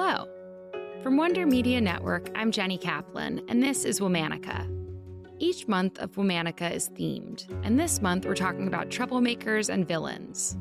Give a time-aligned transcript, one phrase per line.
[0.00, 0.28] Hello.
[1.02, 4.64] From Wonder Media Network, I'm Jenny Kaplan, and this is Womanica.
[5.40, 10.56] Each month of Womanica is themed, and this month we're talking about troublemakers and villains.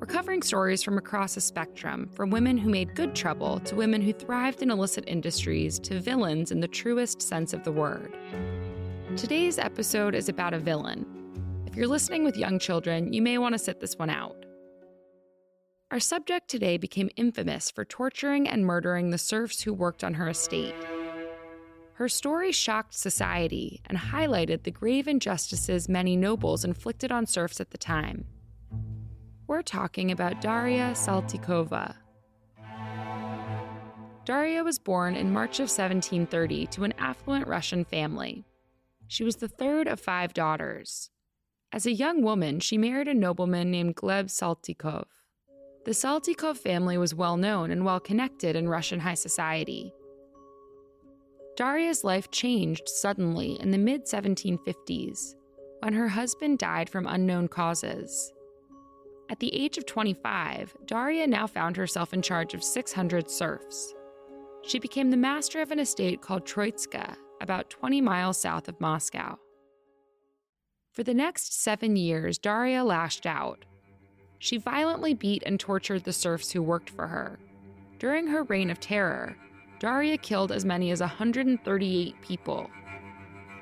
[0.00, 4.02] We're covering stories from across a spectrum, from women who made good trouble to women
[4.02, 8.12] who thrived in illicit industries to villains in the truest sense of the word.
[9.16, 11.06] Today's episode is about a villain.
[11.68, 14.44] If you're listening with young children, you may want to sit this one out.
[15.92, 20.30] Our subject today became infamous for torturing and murdering the serfs who worked on her
[20.30, 20.74] estate.
[21.96, 27.72] Her story shocked society and highlighted the grave injustices many nobles inflicted on serfs at
[27.72, 28.24] the time.
[29.46, 31.96] We're talking about Daria Saltykova.
[34.24, 38.46] Daria was born in March of 1730 to an affluent Russian family.
[39.08, 41.10] She was the third of five daughters.
[41.70, 45.04] As a young woman, she married a nobleman named Gleb Saltykov.
[45.84, 49.92] The Saltykov family was well known and well connected in Russian high society.
[51.56, 55.34] Daria's life changed suddenly in the mid 1750s
[55.82, 58.32] when her husband died from unknown causes.
[59.28, 63.92] At the age of 25, Daria now found herself in charge of 600 serfs.
[64.62, 69.36] She became the master of an estate called Troitska, about 20 miles south of Moscow.
[70.92, 73.64] For the next seven years, Daria lashed out,
[74.42, 77.38] she violently beat and tortured the serfs who worked for her.
[78.00, 79.36] During her reign of terror,
[79.78, 82.68] Daria killed as many as 138 people,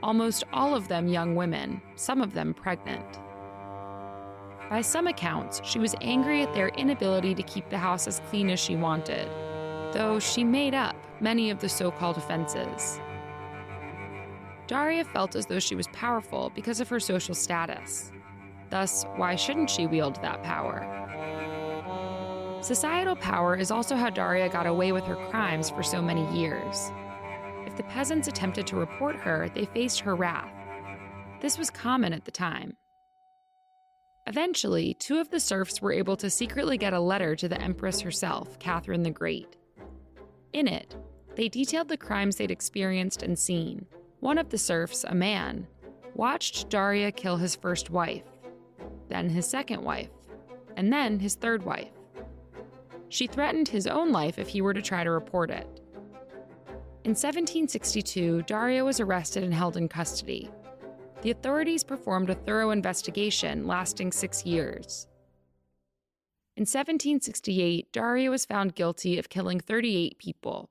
[0.02, 3.20] almost all of them young women, some of them pregnant.
[4.70, 8.48] By some accounts, she was angry at their inability to keep the house as clean
[8.48, 9.28] as she wanted,
[9.92, 12.98] though she made up many of the so called offenses.
[14.66, 18.12] Daria felt as though she was powerful because of her social status.
[18.70, 20.86] Thus, why shouldn't she wield that power?
[22.62, 26.92] Societal power is also how Daria got away with her crimes for so many years.
[27.66, 30.52] If the peasants attempted to report her, they faced her wrath.
[31.40, 32.76] This was common at the time.
[34.26, 38.00] Eventually, two of the serfs were able to secretly get a letter to the Empress
[38.00, 39.56] herself, Catherine the Great.
[40.52, 40.94] In it,
[41.34, 43.86] they detailed the crimes they'd experienced and seen.
[44.20, 45.66] One of the serfs, a man,
[46.14, 48.24] watched Daria kill his first wife,
[49.10, 50.08] then his second wife,
[50.76, 51.92] and then his third wife.
[53.10, 55.66] She threatened his own life if he were to try to report it.
[57.02, 60.50] In 1762, Daria was arrested and held in custody.
[61.22, 65.06] The authorities performed a thorough investigation lasting six years.
[66.56, 70.70] In 1768, Daria was found guilty of killing 38 people.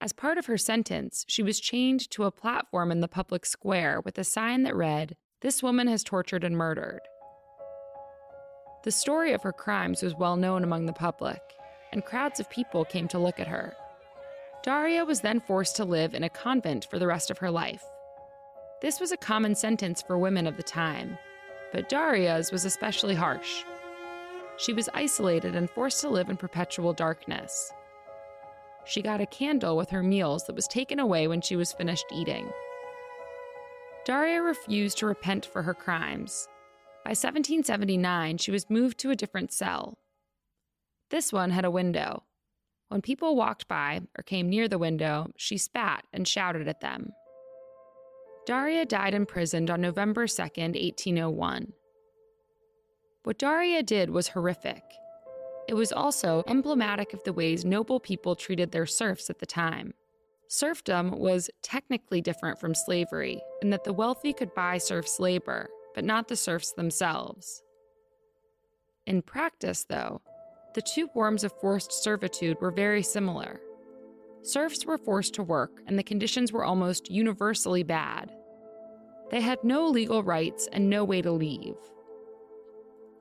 [0.00, 4.00] As part of her sentence, she was chained to a platform in the public square
[4.04, 7.00] with a sign that read, This woman has tortured and murdered.
[8.86, 11.42] The story of her crimes was well known among the public,
[11.90, 13.74] and crowds of people came to look at her.
[14.62, 17.82] Daria was then forced to live in a convent for the rest of her life.
[18.80, 21.18] This was a common sentence for women of the time,
[21.72, 23.64] but Daria's was especially harsh.
[24.56, 27.72] She was isolated and forced to live in perpetual darkness.
[28.84, 32.06] She got a candle with her meals that was taken away when she was finished
[32.12, 32.48] eating.
[34.04, 36.46] Daria refused to repent for her crimes
[37.06, 39.96] by 1779, she was moved to a different cell.
[41.10, 42.24] This one had a window.
[42.88, 47.12] When people walked by or came near the window, she spat and shouted at them.
[48.44, 51.74] Daria died imprisoned on November 2, 1801.
[53.22, 54.82] What Daria did was horrific.
[55.68, 59.94] It was also emblematic of the ways noble people treated their serfs at the time.
[60.48, 66.04] Serfdom was technically different from slavery in that the wealthy could buy serfs' labor, but
[66.04, 67.64] not the serfs themselves.
[69.06, 70.20] In practice, though,
[70.74, 73.60] the two forms of forced servitude were very similar.
[74.42, 78.30] Serfs were forced to work, and the conditions were almost universally bad.
[79.30, 81.76] They had no legal rights and no way to leave.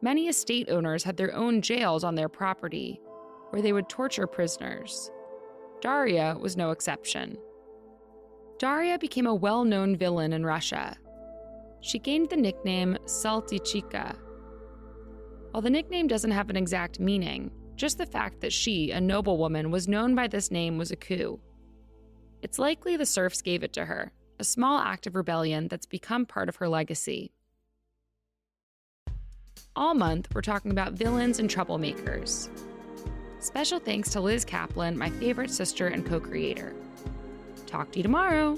[0.01, 2.99] Many estate owners had their own jails on their property,
[3.51, 5.09] where they would torture prisoners.
[5.79, 7.37] Daria was no exception.
[8.59, 10.97] Daria became a well known villain in Russia,
[11.85, 14.17] she gained the nickname Saltychikha.
[15.51, 19.69] While the nickname doesn't have an exact meaning, just the fact that she, a noblewoman,
[19.69, 21.39] was known by this name was a coup.
[22.41, 26.25] It's likely the serfs gave it to her, a small act of rebellion that's become
[26.25, 27.31] part of her legacy.
[29.75, 32.49] All month, we're talking about villains and troublemakers.
[33.39, 36.73] Special thanks to Liz Kaplan, my favorite sister and co creator.
[37.67, 38.57] Talk to you tomorrow.